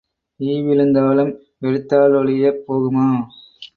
ஈ 0.39 0.53
விழுந்தாலும் 0.61 1.31
எடுத்தாலொழியப் 1.61 2.61
போகுமா? 2.67 3.07